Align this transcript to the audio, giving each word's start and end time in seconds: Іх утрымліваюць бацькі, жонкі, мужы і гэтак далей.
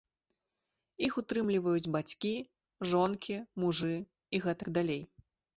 Іх 1.07 1.19
утрымліваюць 1.21 1.91
бацькі, 1.95 2.33
жонкі, 2.95 3.39
мужы 3.65 3.93
і 4.35 4.45
гэтак 4.49 4.77
далей. 4.81 5.01